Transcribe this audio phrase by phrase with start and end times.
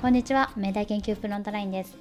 [0.00, 0.52] こんにちは。
[0.56, 1.98] 明大研究フロントラインです。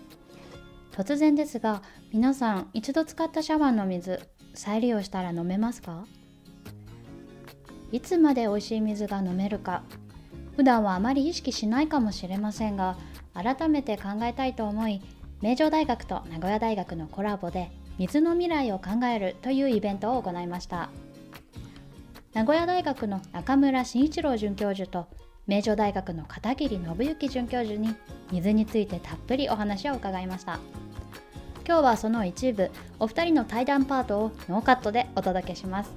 [0.91, 1.81] 突然ですが
[2.13, 4.21] 皆さん一度使ったシャワーの水
[4.53, 6.05] 再利用したら飲めますか？
[7.91, 9.81] いつまで美味しい水が飲めるか。
[10.55, 12.97] 普段はあまり意識しないかもしれませんが
[13.33, 15.01] 改めて考えたいと思い
[15.41, 20.91] 名城大学と名古屋大学のコラボで水の未来を考えるというイベントを行いました。
[22.35, 25.07] 名古屋大学の中村慎一郎准教授と
[25.47, 27.95] 名城大学の片桐信之准教授に
[28.31, 30.59] 水についてたっぷりお話を伺いました。
[31.65, 32.69] 今日はその一部
[32.99, 35.91] お二人の対談パートをノーカットでお届けします。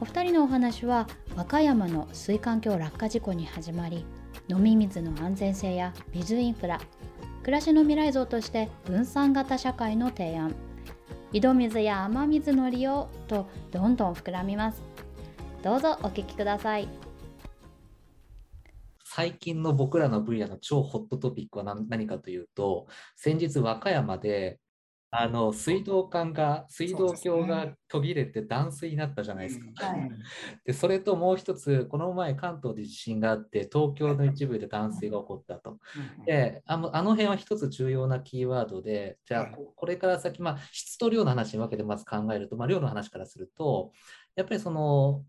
[0.00, 4.04] お二人のお話は和歌山の水環境落下事故に始まり
[4.48, 6.80] 飲み水の安全性や水インフラ
[7.42, 10.54] 暮らしの未来像として分散型社会の提案
[11.32, 14.82] 井戸水や雨水の利用とどんどん膨らみます。
[15.62, 17.07] どうぞお聞きください。
[19.18, 24.60] 最近の僕らの分野の超ホットトピックは何かというと先日和歌山で
[25.10, 29.66] あの水道管が水道橋が途切れて断水になったじゃないですか。
[29.74, 29.86] そ
[30.64, 35.80] で、ねそれともう一つこの前関東で地震があって東京の一部で断水が起こったと。
[36.24, 43.90] であのあの辺は一つ重要なキーワードでじゃあこれから先、まあ、質と量の話に分けてまず考えると、まあ、量の話からすると
[44.36, 45.24] やっぱりその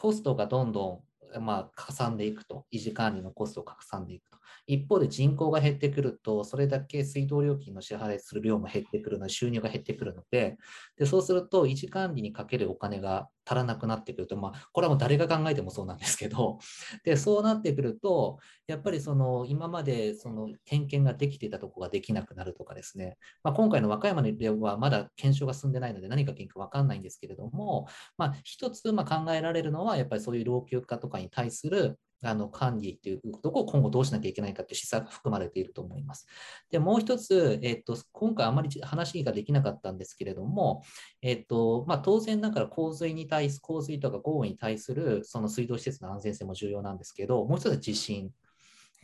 [0.00, 4.38] コストがどんどんまあ、かさんでいくと、維持管理のコストをかさんでいくと。
[4.74, 10.58] 一方で人口が減ってくると、それだけ水道料金の支払いする量も減ってくるので、収入が減ってくるので、
[10.96, 16.58] でそうすると、維持管理にかけるお金が足らなくなってくると、まあ、これはもう誰が考えてもそうなんですけど、
[17.04, 36.26] でそうなってくると、やっぱりその今までその点検ができていたところができなくなるとかですね、まあ、今回の和歌山の例はまだ検証が進んでないので、何が原因か分かんないんですけれども、まあ、一つま考えられるのは、やっぱりそういう老朽化とかに対するあの管理というところを今後どうしなきゃいけないかという示唆が含まれていると思います。
[36.70, 40.82] で、もう一つ、えっと、今回あまり話ができなかったんですけれども、
[41.22, 48.30] えっとまあ、当然ながら洪水に対す、洪水とか豪雨に対するその水道施設の安全性も重要なんですけど、もう一つは地震。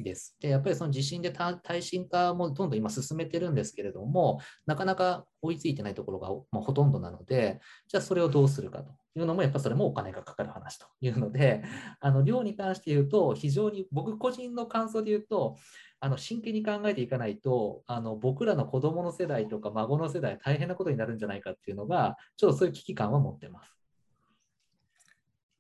[0.03, 0.37] です。
[0.41, 11.63] で、やっぱりその地震で耐震化もどんどん今進めてるんですけれども、なかなか追いついてないところがまほとんどなので、じゃあそれをどうするかというのも、やっぱそれもお金がかかる話というので、
[12.01, 15.57] あの量に関して言うと、非常に僕個人の感想で言うと、
[16.01, 23.77] あの真剣に考えていかないと、あの僕らの子供の世代とか孫の世代、大変なことになるんじゃないかっていうのが、ちょっとそういう危機感は持ってます。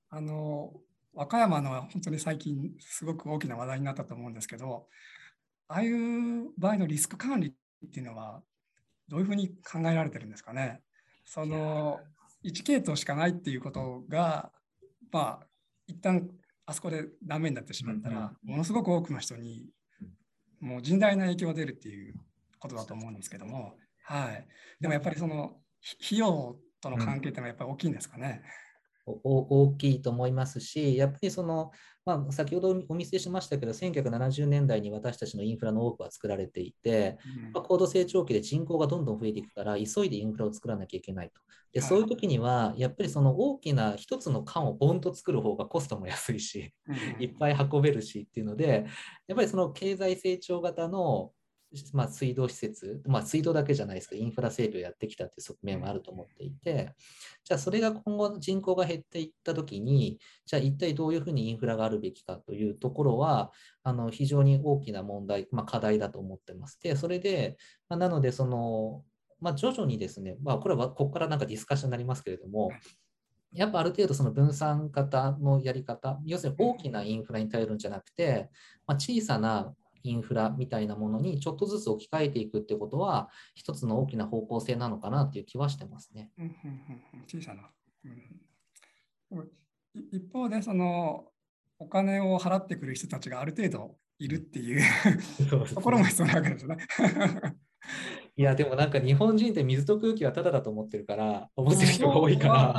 [0.09, 0.73] あの
[1.16, 4.87] 和歌山の本当に最近すごく大きな話題になったと思うんですけど
[5.66, 8.43] ああいう場合のリスク管理っていうのは
[9.09, 10.82] どういうふうに考えられてるんですかね？
[11.25, 12.00] その
[12.44, 14.53] 1系統しかないっていうことが
[15.10, 15.47] まあ
[15.87, 16.28] 一旦
[16.66, 19.66] あそこでダメになってしまったら、ものすごく多くの人に
[20.60, 22.15] もう甚大な影響が出るっていう
[22.59, 24.47] ことだと思うんですけども、はい、
[24.81, 25.60] でもやっぱりその
[26.04, 28.43] 費用との関係ってのはやっぱり大きいんですかね？
[29.06, 31.71] うん大きいと思いますし、やっぱりその、
[32.05, 41.41] まあ、先ほどお見せしましたけど、1970年代に私たちのインフラの多くは作られていて、うん、まあ、高度成長期で人口がどんどん増えていくから、急いでインフラを作らなきゃいけないと。
[41.72, 46.72] でそういう時には、やっぱりその大きな一つの缶をボンと作る方がコストも安いし、
[47.21, 48.87] いっぱい運べるしっていうので、
[49.28, 51.33] やっぱりその経済成長型の
[51.93, 56.95] まあ、水道施設、まあ、水道だけじゃないですけど、インフラ整備をやってきたという側面もあると思っていて、
[57.45, 66.79] じゃあそれが今後人口が減っていったときに、じゃあ一体どういうふうにインフラがあるべきかというところは、あの非常に大きな問題、まあ、課題だと思ってます。
[66.83, 67.57] で、それで、
[67.89, 69.05] まあ、なので、その、
[69.41, 72.71] まあ、徐々にですね、まあ、これはここからなんかディスカッションになりますけれども、
[73.53, 78.51] やっぱある程度その分散型のやり方、要するに大きなインフラに頼るんじゃなくて、
[78.87, 79.75] まあ、小さな
[80.06, 86.31] インフラみたいなものにちょっとずつ置き換えていくってことは、一つの大きな方向性なのかなっていう気はしてますね。
[87.27, 87.71] 小さな、
[89.31, 89.49] うん、
[90.12, 91.27] 一方で、その
[91.78, 94.83] お金を払ってくる人たちがある程度いるっていう
[95.75, 96.77] ところも必要なわけですね。
[98.39, 102.78] いや、でもなんか日本人って水と空気はただだと思ってるから、思ってる人が多いから。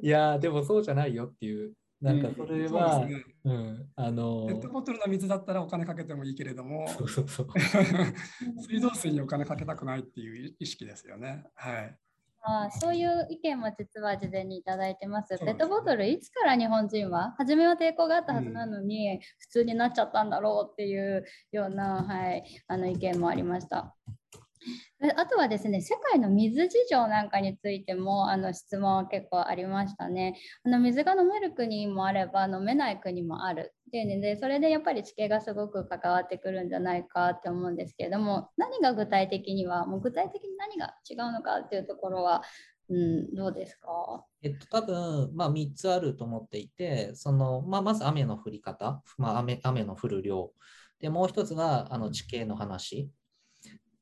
[0.00, 3.24] いや、でもそうじゃないよっていうなんかそれは、うんね。
[3.44, 7.48] うん、あのペットボトルの水だったらお金かけてもいいけれども、そうそうそう。
[8.62, 11.44] 水道水にお金かけたくないっていう意識ですよね。
[11.54, 11.98] はい。
[12.42, 15.36] あそういう意見も実は事前にいただいてます。
[15.38, 17.34] ペットボトルいつから日本人は？
[17.36, 23.94] 初めは抵抗があったはずなのに、うん、普通になっちゃったんだろうっていうような、はい、あの意見もありました。
[25.16, 30.36] あとはですね、世界の水事情なんかについてもあの質問は結構ありましたね。
[30.64, 33.74] あの水が飲める国もあれば飲めない国もある。
[33.88, 42.42] っていうのでそれでやっぱり地形がすごく関わってくるんじゃないかって思うんですけれども何が具体的にはもう具体的に何が違うのかっていうところは、
[42.90, 44.26] うん、どうですか？
[44.42, 50.52] えっと、多分、まあ、3つあると思っていて、そのまあ、まず雨の降り方、まあ雨、雨の降る量、
[51.00, 53.10] でもう一つがあの地形の話、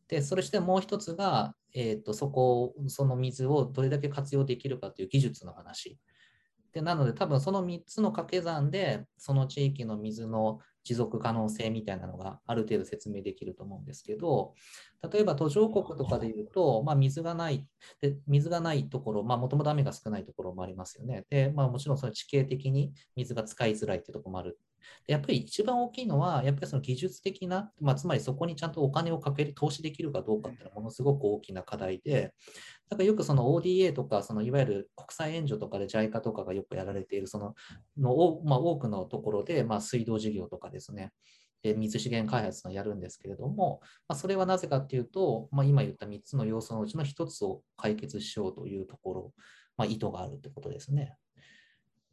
[0.08, 5.98] でそれしてもう一つが、えーと、そこをその水をどれだけ活用できるかという技術の話。
[6.72, 14.52] でなので多分その3つの掛け算でその地域の水の持続可能性みたいなのがある程度説明できると思うんですけど
[15.10, 17.66] 例えば途上国とかでいうと、まあ、水がない
[18.02, 24.58] で水がないところもともと雨が少ないところもありますよねで、まあ、もちろんその地形的に水が使いづらいっていうところもある
[25.06, 32.34] やっぱり一番大きいのは、やっぱりその技術的な、まあ、つまりそこにちゃんとお金をかける、投資できるかどうかっていうのはものすごく大きな課題で、
[32.88, 37.54] だからよくその ODA とか、そのいわゆる国際援助とかで JICA とかがよくやられている、その
[37.98, 41.12] の、まあ、多くのところで、まあ、水道事業とかですね、
[41.62, 49.32] で水資源開発のやるんですけれども、まあ、それはなぜかっていうと、まあ、今言った3つの要素のうちの1つを解決しようというところ、
[49.76, 51.16] まあ、意図があるってことですね。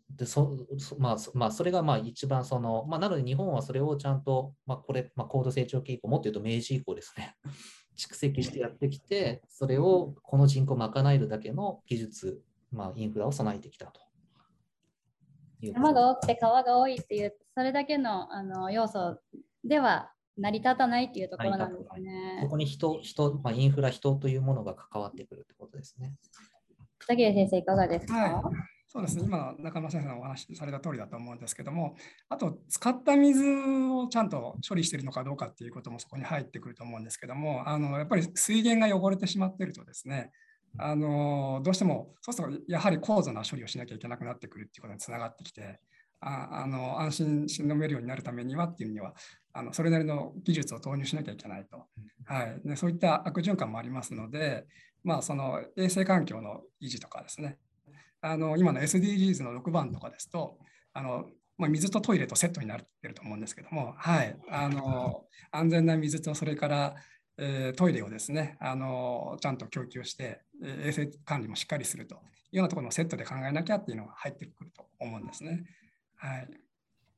[0.10, 0.68] でそ
[1.00, 7.36] まあまあ、それがまあ一番その、まあ、なので日本はそれをちゃんと、まあ、これ、まあ、高度成長期以降、もっと言うと明治以降ですね、
[7.98, 14.02] 蓄積してやってきて、それをこの人口を賄えるだけの技術、まあ、インフラを備えてきたと。
[15.62, 19.18] 山が多くて川が多いっていう、それだけのあの要素
[19.64, 22.40] では成り立たないっていうところなんですね。
[22.44, 26.16] ここに人、人、まあ、インフラ、人というものが関わってくるってことですね。
[27.00, 31.96] 片桐先生、いかがですか、はいそうですね、今、中村先生のお話しされた通りだと思うんですけども、
[32.30, 40.32] あと、使った水をちゃんと処理しているのかどうかっていうこともそこに入ってくると思うんですけども、あのやっぱり水源が汚れてしまっているとですね、
[40.78, 45.80] あのどうしても、そうするとやはり高度な処理をしなきゃいけなくなってくるっていうことにつながってきて、
[46.20, 49.16] ああの安心して飲めるようになるためにはっていうには、
[49.54, 51.88] あのそれなりの技術を投入しなきゃいけないと、
[52.26, 52.62] はい。
[52.64, 54.68] で、そういった悪循環もありますので、
[55.04, 57.58] まあ、その衛生環境の維持とかですね、
[58.24, 60.58] あの今の SDGs の6番とかですと、
[60.94, 61.26] あの
[61.58, 66.96] まあ、水とトイレとセットになってると思うんですけども、はい、あの安全な水とそれから、
[67.38, 72.18] えー、トイレをですねあのちゃんと供給して、え衛生管理もしっかりするとい
[72.54, 75.66] うようなところのセットで考えなきゃっていうのが入ってくると思うんですね。
[76.16, 76.48] はい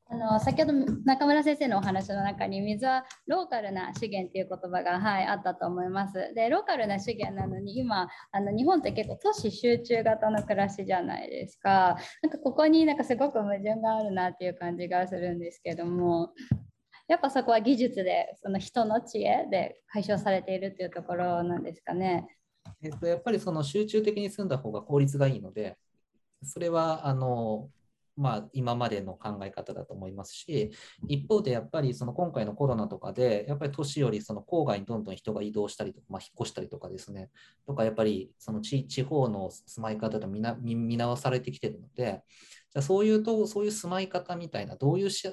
[0.08, 0.74] あの先ほど
[1.04, 6.32] 中村先生のお話の中に水はローカルな資源っていう言葉が、はい、あったと思います。
[6.36, 11.98] でローカルな資源なのに今あの日本って結構都市集中型の暮らしじゃないですか。
[12.22, 16.34] なんかここになんかすごく矛盾があるなっていう感じがするんですけども。
[17.08, 22.28] やっぱそこは技術でその人の知恵で解消されているっていうところなんですかね。
[22.82, 25.78] えっと、やっぱりその集中的に住んだ方が効率がいいので、
[26.42, 27.70] それはあの
[28.18, 30.72] まあ、今までの考え方だと思いますし、
[31.08, 37.30] 一方でやっぱりその今回のコロナとかで、やっぱり都市よりその郊外にどんどん人が移動したりとか、まあ、引っ越したりとかですね、
[37.66, 42.24] とかやっぱりその地地方の住まい方と見な見直されてきてるので、
[42.74, 45.30] じゃそういうと、そういう住まい方みたいな、どういうし、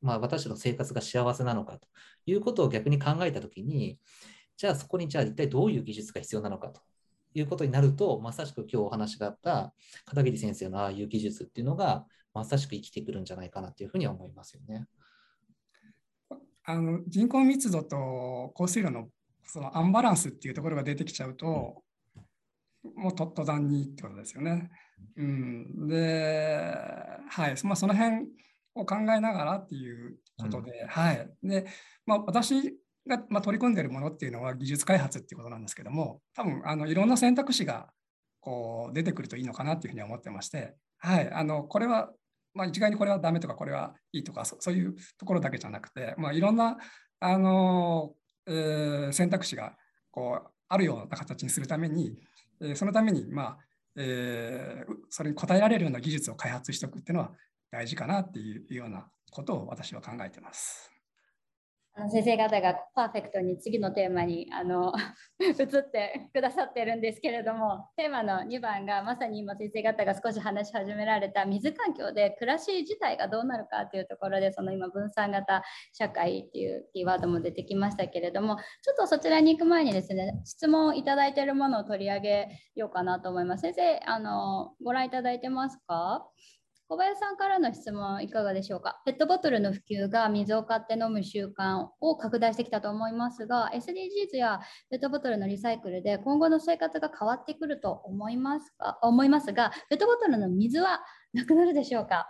[0.00, 1.88] まあ、私の生活が幸せなのかと
[2.26, 3.98] いうことを逆に考えたときに、
[4.56, 6.80] じゃあそこにじゃあ一体どういう技術が必要なのかと。
[7.34, 14.86] いうことになると、まさしく今日お話があった片桐先生のああいう技術っていうのが、まさしく生きてくるんじゃないかなというふうには思いますよね。
[16.66, 19.08] あの人口密度と降水量の
[19.46, 21.82] そのアンバランスっていうところが出てきちゃうと、
[22.96, 24.70] もうと途端にってことですよね。
[25.16, 26.74] うん、で、
[27.28, 27.54] はい。
[27.64, 28.26] まあ、その辺
[28.74, 31.30] を考えながらっていうことで、うん、はい。
[31.42, 31.66] で
[32.06, 37.88] まあ、私が、まあ、取り組んでいるものっていうのは技術開発っていうことなんですけども、多分あのいろんな選択肢が
[38.40, 42.10] こう出てくるといいのかなっていうふうに思ってまして、はい、あのこれは
[42.54, 46.78] まあ、一概にこれはダメとかこれはいいとかそういうところだけじゃなくて、まあ、いろんな
[47.20, 48.12] あの、
[48.46, 49.74] えー、選択肢が
[50.10, 52.16] こうあるような形にするために、
[52.60, 53.58] えー、そのために、まあ
[53.96, 57.32] えー、それに応えられるような技術を開発しておくっていうのは
[57.70, 60.93] 大事かなっていうようなことを私は考えてます。
[62.10, 64.92] 先生方がパーフェクトに次のテーマにあの
[65.38, 83.62] 移ってくださってるんですけれどもテーマの2番がまさに今先生方が少し話し始められた水環境で暮らし自体がどうなるかというところでその今分散型社会っていうキーワードも出てきましたけれどもちょっとそちらに行く前にですね質問をいただいているものを取り上げようかなと思います。
[83.62, 86.28] 先生あのご覧いただいてますか？
[86.86, 89.00] 小林さんからの質問いかがでしょうか？
[89.06, 94.60] ペットボトルの普及が水を買って飲む習慣を拡大してきたと思いますが、SDGs や
[94.90, 98.98] ペットボトルのリサイクルで今後の生活が変わってくると思いますか？
[99.02, 101.00] 思いますが、ペットボトルの水は
[101.32, 102.26] なくなるでしょうか？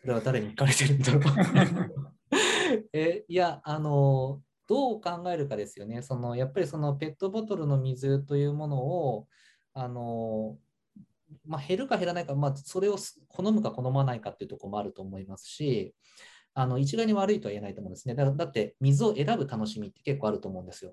[0.00, 1.22] それは誰に聞かれてるんだろう
[2.92, 9.26] えいやあのどう考えるかですよねそのやっぱりそのペットボトルの水というものを
[9.74, 10.56] あの
[11.46, 12.96] まあ、減るか減らないか、まあ、それを
[13.28, 15.94] 好むか好まないかっていうところもあると思いますし、
[16.54, 18.14] あの一概に悪いとは言えないと思うんですね。
[18.14, 20.92] だだって水を選ぶ楽しみって結構あると思うんですよ。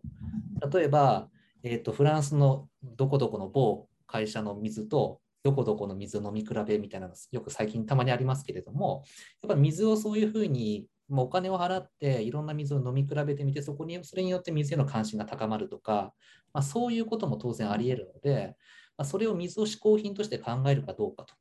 [0.71, 1.29] 例えば、
[1.63, 9.03] えーと、フランスのどこどこの某会社の水とどこどこの水を飲み比べみたいなのよく最近たまにありますけれども、
[9.41, 16.13] やっぱ水をそういうふうにもうお金を払っていろんな水を飲み比べてみて、そこにそれによって水への関心が高まるとか、
[16.53, 18.55] まあ、そういうことも当然あり得るので、
[18.97, 21.33] まあ、それを水を嗜好品として考えるかどうかと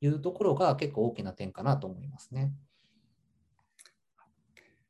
[0.00, 2.52] いうところが結構大きな点かなと思いますね。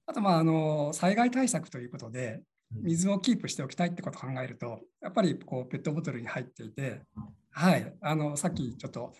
[0.07, 2.43] あと、まあ、あの災害対策ということで、
[2.83, 7.03] 水をキープしておきたいってことを考えると、やっぱりこうペットボトルに入っていて、
[7.51, 9.13] はい、あのさっきちょっと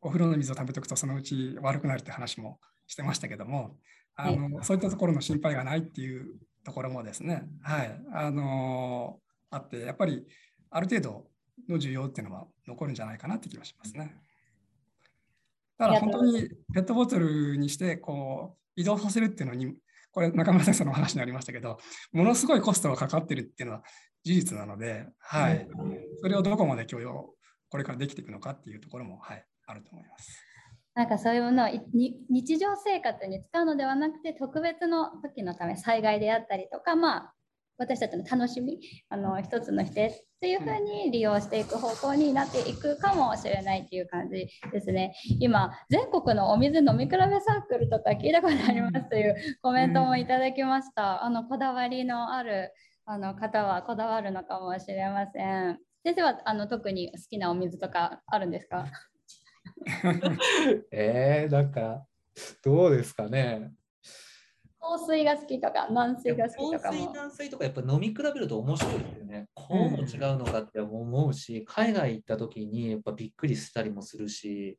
[0.00, 3.76] お風呂の水を食べておくとそのうち悪くなるって話もしてましたけども、
[4.14, 9.18] あのそういったところの心配がないっていうところもですね、はい、あの
[9.50, 10.26] あって、やっぱり
[10.70, 11.26] ある程度
[11.68, 14.14] の需要っていうのは残るんじゃないかなって気がしますね。
[15.78, 19.74] だから本当にペットボトルにしてこう移動させるっていうのに
[20.10, 21.78] これ中村先生のお話にありましたけど、
[22.12, 23.82] ものすごいコストがかかってるっていうのは
[24.24, 25.68] 事実なので、はい、
[26.20, 27.34] それをどこまで許容、
[27.68, 30.44] これからできていくのかっていうところも、はい、あると思います。
[30.94, 37.34] なんかそういうものを日常生活に使うのではなくて特別の時のため災害であったりとか、まあ、
[37.78, 45.14] 私たちの楽しみあの一つの否定っていうふうに利用していく方向になっていくかもしれないっていう感じですね。
[45.40, 51.24] 今全国のお水飲み比べサークルとか聞いたことありますというコメントもいただきました。
[51.24, 52.72] あのこだわりのある
[53.04, 55.78] あの方はこだわるのかもしれません。
[56.04, 58.86] 先生はあの特に好きなお水とかあるんですか？
[60.90, 62.04] えー、なんか
[62.64, 63.72] どうですかね。
[64.88, 66.98] 硬水が好きとか軟水が好きとかも。
[66.98, 69.48] 硬水軟水とかやっぱ飲み比べると面白いですよね。
[69.54, 74.78] こうも違うのかって思うし、海外行った時にやっぱびっくりしたりもするし、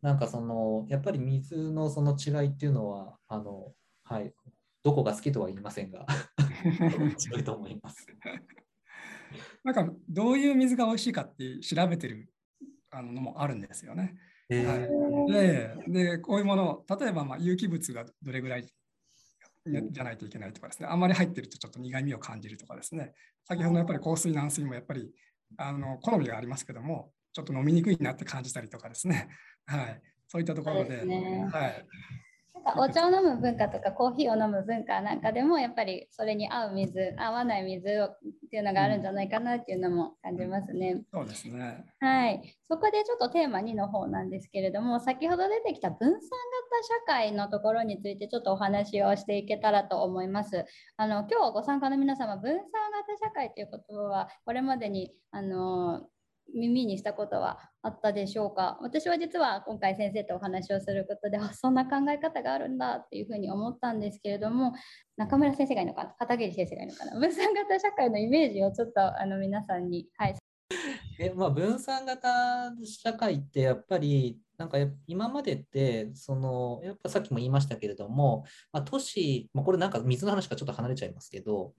[0.00, 3.72] なんかそのやっぱり水のその違いっていうのはあの
[4.04, 4.32] はい
[4.84, 6.06] どこが好きとは言いませんが
[6.64, 8.06] 面白いと思います。
[9.64, 12.32] なんかどういう水が美味しいかって調べてる
[12.90, 14.16] あののもあるんですよね。
[14.48, 18.66] えー、はい、ででこういうもの例えばまあ有機物がどれぐらい
[19.66, 23.14] じゃないといけないとかですね、あんまり入ってるとちょっと苦みを感じるとかですね、
[23.46, 25.10] 先ほどのやっぱり香水、軟水もやっぱり
[25.56, 29.28] あの好みがありますけども、ちょっと飲みにくいなって感じたりとかですね、
[29.66, 31.86] はい、そういったところで、でね、はい、
[32.64, 38.18] なんかお茶を飲む文化とかコーヒーを飲む文化なんかでもやっぱりそれに合う水合わない水をっ
[38.50, 40.92] ていうのがあるんじゃないかなっていうのも感じますね。
[40.92, 50.64] うん、そうですねはいそこでちょっとテーマ2の方なんですけれども先ほど出てきた分散型社会のところについてちょっとお話をしていけたらと思います。
[50.96, 56.08] あの今日ご参加の皆様分散型社会という言葉はこれまでにあの
[56.54, 58.78] 耳にしたことはあったでしょうか？
[58.80, 64.72] 私は実は今回先生とお話をすることでそんな考え方があるんだっていうふうに思ったんですけれども
[65.16, 66.14] 中村先生がいいのかな？
[66.18, 67.18] 片桐先生がいいのかな？
[67.18, 70.36] 分散型社会のイメージをちょっとあの皆さんに、はい、
[71.18, 81.74] えまあ、分散型社会ってやっぱりなんか今までってそのやっぱさっきも言いましたけれども、まあ、都市、まあ、これなんか水の話からちょっと離れちゃいますけど、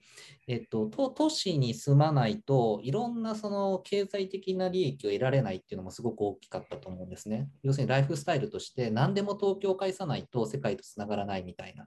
[0.46, 7.48] えっと、都都市に住まないといろんなその経済的な利益を得られないっていうのもすごく大きかったと思うんですね。
[7.62, 11.86] 要するにライフスタイルとして何でも東京を介さないと世界とつながらないみたいな。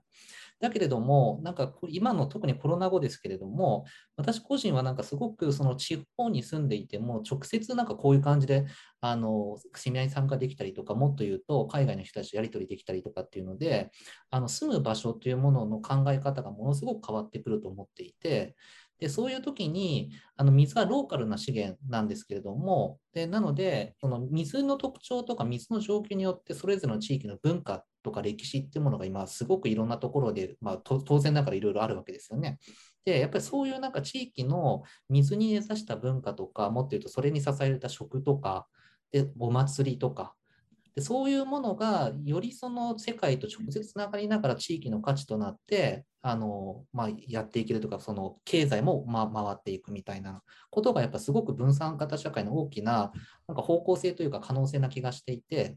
[0.60, 3.84] だけれども、なんか今の特にコロナ後ですけれども、
[4.16, 8.64] 私個人はなんかすごくその地方に住んでいても、直接なんかこういう感じで、
[9.00, 13.90] あの、セミナーに参加できたりとか、もっと言うと、海外の人たちとやり取りできたりとかっていうので、
[14.30, 18.56] あの住む場所というものの考え方がものすごく変わってくると思っていて、
[18.98, 32.58] でそういう時にあの水はローカルな資源なんですけれどもでなのでその水の特徴とか水の状況によってそれぞれの地域の文化とか歴史ってものが今すごくいろんなところで、まあ、当然ながらいろいろあるわけですよね。
[33.04, 38.66] でやっぱりそういうなんか地域の水に根ざした文化とかもっと言うとそれに支えられた食とか
[39.12, 40.34] でお祭りとか
[40.94, 53.12] でそういうものがよりその世界と直接つながりながら地域の価値となってあの、まあ、やっていけるとかその経済も、ま、回っていくみたいなことがやっぱすごく分散型社会の大きな
[53.48, 55.76] なんか方向性というか可能性な気がしていて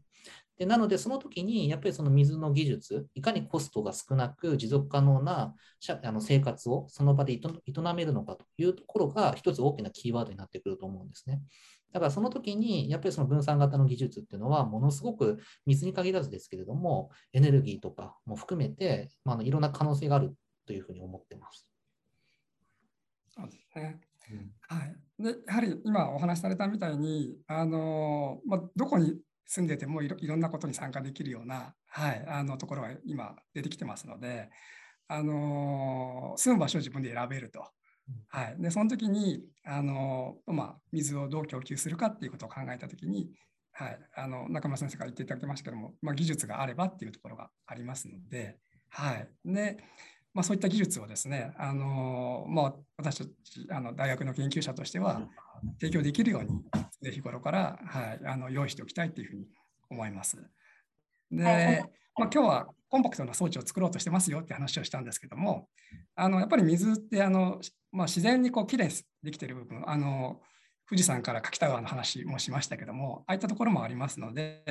[0.58, 5.54] でなので、その時にやっぱりその水の技術、いかにコストが少なく持続可能な
[6.02, 7.40] あの生活をその場で営
[7.94, 11.40] めるのかというところが一つ大きなキーワードになってくると思うんですね。
[11.92, 20.34] だからその時に、やっぱりその分散型の技術っていうのは、ものすごく水に限らずですけれども、エネルギーとかも含めて、まあ、あのいろんな可能性がある
[20.66, 21.70] というふうに思ってます。
[23.30, 24.00] そうですね。
[24.30, 29.14] うん、はい、でやはり今お話しされたみたいに、あのまあ、どこに
[29.48, 34.50] 住んでてもいろいろんなことに参加できるような、はい、あのところが今出てきてますので、
[35.08, 37.64] あの住む場所を自分で選べると。
[38.28, 43.28] はい、でその時にあの、まあ、水をどう供給するかっていうことを考えた時に、
[43.72, 48.56] はい、あの中村先生から言っていただきましたけども、まあ、技術があればっていうところがありますので、
[48.88, 49.76] はい、で
[50.34, 53.30] まあ、そういった技術をですね、あのまあ、私たち
[53.70, 55.22] あの大学の研究者としては
[55.80, 56.50] 提供できるように、
[57.02, 59.46] ぜひ頃から、はい、あの用意しておきたいというふうに
[59.90, 60.36] 思います。
[61.30, 61.84] で、
[62.16, 65.68] まあ、今日はコンパクトな装置を作ろうとしてますよって話をしたんですけども、
[66.14, 67.60] あのやっぱり水ってあの、
[67.92, 70.40] まあ、自然にこうきれいにできている部分、あの
[70.88, 74.62] 富士山から柿田川の話もしましたけども、ああいったところもありますので、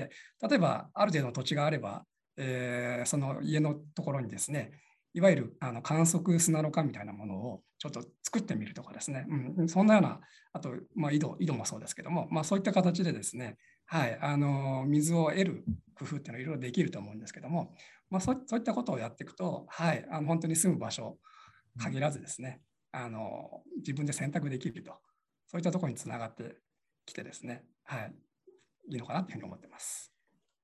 [0.41, 2.05] 例えばある程度の土地があれば、
[2.37, 4.71] えー、その家のところにですね、
[5.13, 9.25] いわゆるあの観測砂の化みたいなものをちょっと作ってみるとかですね、
[9.57, 10.19] うん、そんなような、
[10.53, 15.63] あと、まあ、井戸井戸もそうですけども、まあ、そういった形でですね、はい、あの水を得る
[15.95, 17.73] 工夫っていうのはいろいろできると思うんですけども、
[18.09, 21.17] まあ、そういったことをやっていくと、はい、あの本当に住む場所
[21.77, 22.61] 限らずですね、
[22.91, 24.91] あの自分で選択できると、
[25.47, 26.57] そういったところにつながって
[27.05, 28.13] きてですね、はい、
[28.89, 30.16] いいのかなというふうに思ってます。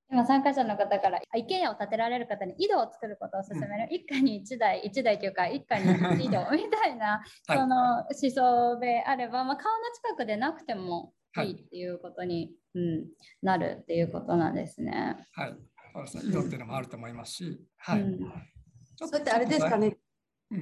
[0.10, 13.06] 今参加者の方から一軒家を建てられる方に井戸を作ることを勧める、うん、一家に一台一台というか一家に一井戸 みたいなその思想であれば、まあ、顔の近くでなくてもいいっていうことに、はい、うん、
[13.42, 15.18] なるっていうことなんですね。
[15.32, 15.56] はい、
[15.94, 16.30] そうですね。
[16.30, 18.02] 井戸っていうのもあると思いますし、はい。
[18.02, 19.98] うん、ちょっとあれですかね。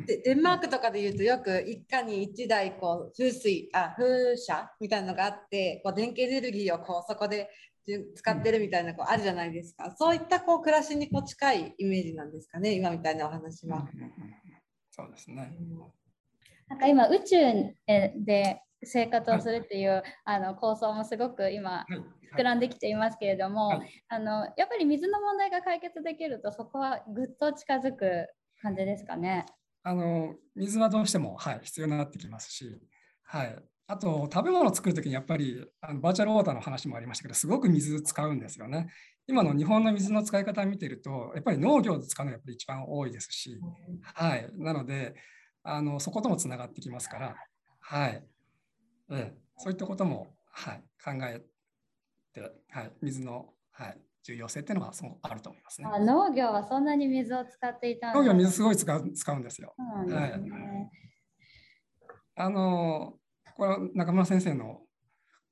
[0.05, 7.50] でデンマークとかでいうとよく一家に一台こう風水あ風車みたいなのがあってこう電気エネルギーをこうそこで
[8.15, 13.87] 使ってるみたいなこうあるじゃないですか、そういったこう暮らしにこう近いイメージなんですかね今みたいなお話は。
[14.89, 15.53] そうですね、
[16.67, 17.37] なんか今宇宙
[18.25, 21.85] で生活をするっていう、はい、あの構想もすごく今
[22.35, 28.27] 膨らんできていますけれども、はいはい、あのやっぱり水の問題が解決できるとそこはぐっと近づく
[28.61, 29.46] 感じですかね？
[29.83, 32.81] あの水はどうしても、はい、必要になってきますし、
[33.24, 33.55] はい、
[33.92, 38.88] あと、食べ物を作るときにやっぱりあのバーチャルウォーターの話もありましたけど、すごく水使うんですよね。
[39.27, 43.60] 今の日本の水の使い方を見ていると、やっぱり農業で使うのがやっぱり一番多いですし、
[44.01, 45.16] はい、なので
[45.64, 47.36] あの、そこともつながってきますから、
[47.82, 48.24] はい、
[49.12, 51.42] えそういったことも、はい、考え
[52.34, 55.90] て、はい、水の、はい、重要性っていうのはそうあると思いますね。
[55.92, 59.75] あ農業はそんなに水を使っていた農業は水すごい使う使うんですよ。
[60.08, 60.34] すね、はい、
[62.36, 63.18] あの
[63.55, 64.81] これは中村先生の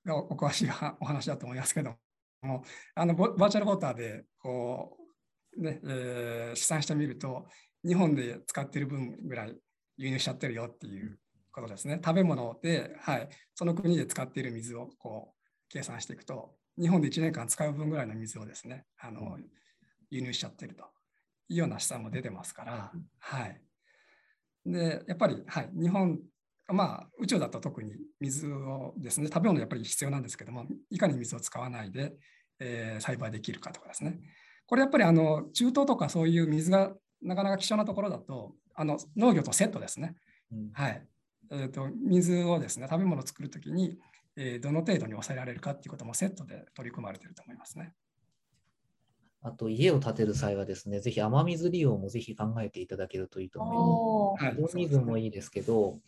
[0.06, 1.96] がお詳しいお話だと思いますけど
[2.42, 2.64] も、
[2.96, 4.98] あのバーチャルウォーターでこ
[5.58, 7.46] う、ねえー、試算してみると、
[7.86, 9.56] 日本で使っている分ぐらい
[9.98, 11.20] 輸入しちゃってるよっていう
[11.52, 12.00] ことですね。
[12.04, 15.36] 食べ物で、はい、その国で使っている水をこう
[15.70, 19.38] 計算していくと、日本で1年間使う分ぐらいの水をですね、あの
[20.10, 20.86] 輸入しちゃってると。
[21.50, 23.62] いうような試算も出てますから、はい。
[24.66, 26.20] で、やっぱり、はい、日本
[26.74, 32.14] まあ、宇宙だと特に水をですね、食べ物やっぱり必要なんですけども、いかに水を使わないで、
[32.60, 34.20] えー、栽培できるかとかですね。
[34.66, 40.16] これやっぱりあの中東とかそういう水がなかなか貴重なところだと、あの農業とセットですね。
[40.52, 41.06] うん、はい。
[41.52, 43.98] えーと、水をですね、食べ物を作るときに、
[44.36, 47.94] えー、どの程度に抑えられるかっていうこともセットで取り組まれていると思いますね。
[49.42, 54.78] あと家を建てる際はですね、ぜひ雨水利用もぜひ考えていただけるといいと思います。
[54.78, 56.00] 井戸水もいいですけど、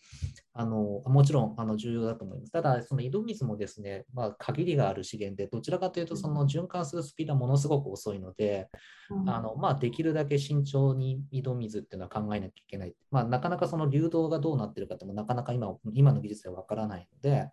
[0.53, 2.51] あのもちろんあの重要だと思います。
[2.51, 8.67] ただ、その井戸水もですね、まあ、限りがある資源で、どちらかというとその循環するスピードはものすごく遅いので、
[9.09, 12.93] うん、あのまあ、できるだけ慎重に井戸水っていうのは考えなきゃいけない。
[13.11, 17.49] まあ、なかなかその流動がどうなってるかってもなかなか今今の技術ではわからないので、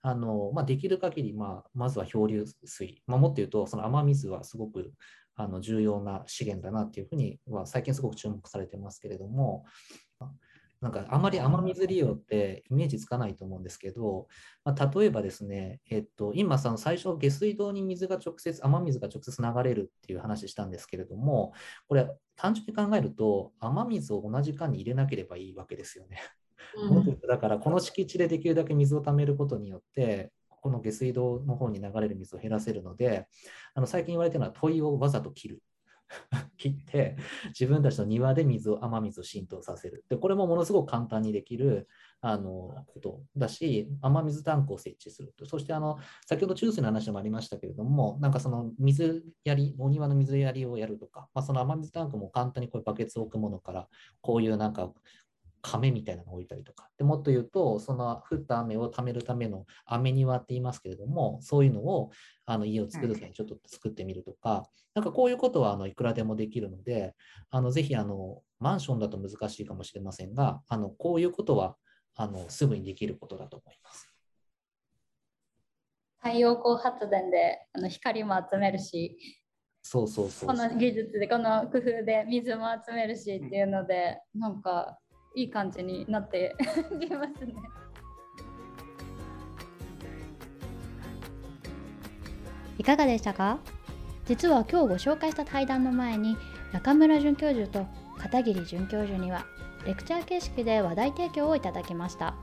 [0.00, 4.92] あのまあ、できる限り、まあ、まずは漂流水、まあ、もっと言うと、その雨水はすごく
[5.34, 9.64] あの重要な資源だなっていうふうには最近すごく注目されてますけれども、
[10.80, 14.28] なんかあまり雨水利用ってイメージつかないと思うんですけど、
[14.64, 21.52] まあ、例えばですね、えっと、今その最初下水道に水が直接、雨水が直接流れるっていう話したんですけれども、
[21.88, 26.20] これ単純に考えると雨水を同じ間に入れなければいいわけですよね。
[26.76, 33.26] うん、だからこの敷地でできるだけ水を貯めることによってこの下水道の方に流れる水を減らせるので、
[33.74, 35.62] あの最近言われてるのは問いをわざと切る。
[36.56, 37.16] 切って
[37.48, 40.04] 自分たちの庭で水を雨水を浸透させる。
[40.08, 41.86] でこれもものすごく簡単にできる
[42.22, 45.44] あのことだし雨水タンクを設置すると。
[45.44, 53.86] そしてあの先ほど中水の話でもありましたけれどもなんかその水やりお庭の水やりをやるとか、まあ、その雨水タンクも簡単にこういうバケツを置くものから
[54.22, 54.92] こういうなんか
[55.62, 56.88] 亀みたいなのを置いたりとか。
[56.96, 62.10] でもっと言うと、その降った雨を貯めるための雨庭って言いますけれども、そういうのを
[62.46, 67.14] あの家を作る際にちょっと作ってみるとか、なんかこういうことはあのいくらでもできるので、
[67.50, 71.76] あのぜひあのマンションだと難しいかもしれませんが、あのこういうことは
[72.16, 74.12] あのすぐにできることだと思います。
[76.20, 79.16] 太陽光発電であの光も集めるし、
[79.82, 84.98] そうそうそうこの技術でこの工夫で水も集めるしっていうので、なんか
[85.34, 86.56] いい感じになって
[87.00, 87.54] きますね。
[92.78, 93.58] いかがでしたか？
[94.26, 96.36] 実は今日ご紹介した対談の前に
[96.72, 97.86] 中村准教授と
[98.18, 99.46] 片桐准教授には
[99.86, 102.34] レクチャー形式で話題提供をいただきました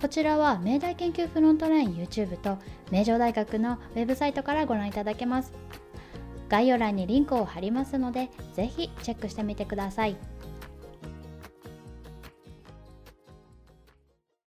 [0.00, 2.58] こちらは明大研究フロントライン YouTube と
[2.90, 5.52] 名城大学のウェブサイトからご覧いただけます
[6.48, 10.16] 概要欄にリンクを貼りますのでぜひチェックしてみてください。